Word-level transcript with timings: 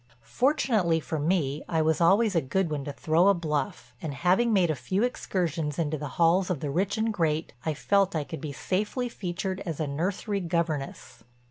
Fortunately 0.23 0.99
for 0.99 1.19
me, 1.19 1.61
I 1.69 1.83
was 1.83 2.01
always 2.01 2.35
a 2.35 2.41
good 2.41 2.71
one 2.71 2.83
to 2.85 2.91
throw 2.91 3.27
a 3.27 3.35
bluff 3.35 3.93
and, 4.01 4.15
having 4.15 4.51
made 4.51 4.71
a 4.71 4.75
few 4.75 5.03
excursions 5.03 5.77
into 5.77 5.95
the 5.95 6.07
halls 6.17 6.49
of 6.49 6.59
the 6.59 6.71
rich 6.71 6.97
and 6.97 7.13
great, 7.13 7.53
I 7.67 7.75
felt 7.75 8.15
I 8.15 8.23
could 8.23 8.41
be 8.41 8.51
safely 8.51 9.09
featured 9.09 9.61
as 9.63 9.79
a 9.79 9.85
nursery 9.85 10.39
governess. 10.39 11.23